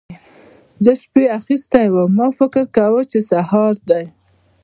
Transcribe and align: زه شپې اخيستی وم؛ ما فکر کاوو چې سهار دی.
زه 0.83 0.91
شپې 1.01 1.23
اخيستی 1.37 1.85
وم؛ 1.89 2.09
ما 2.17 2.27
فکر 2.39 2.63
کاوو 2.75 3.01
چې 3.11 3.19
سهار 3.31 3.73
دی. 3.89 4.05